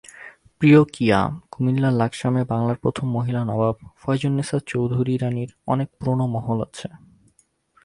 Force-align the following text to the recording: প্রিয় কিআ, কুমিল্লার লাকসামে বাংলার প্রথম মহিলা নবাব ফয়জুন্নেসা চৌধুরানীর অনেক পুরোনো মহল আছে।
প্রিয় 0.61 0.81
কিআ, 0.93 1.19
কুমিল্লার 1.51 1.93
লাকসামে 1.93 2.41
বাংলার 2.43 2.77
প্রথম 2.77 3.07
মহিলা 3.09 3.41
নবাব 3.45 3.75
ফয়জুন্নেসা 4.01 4.57
চৌধুরানীর 4.67 5.49
অনেক 5.67 5.87
পুরোনো 5.97 6.25
মহল 6.27 6.59
আছে। 6.61 6.87